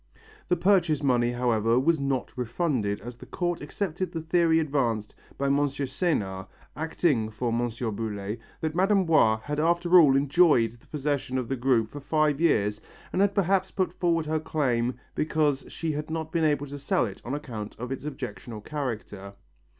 [0.47, 5.45] The purchase money, however, was not refunded as the Court accepted the theory advanced by
[5.45, 5.57] M.
[5.67, 7.67] Senard, acting for M.
[7.69, 9.03] Boullay, that Mme.
[9.05, 12.81] Boiss had after all enjoyed the possession of the group for five years
[13.13, 17.05] and had perhaps put forward her claim because she had not been able to sell
[17.05, 19.35] it on account of its objectionable character.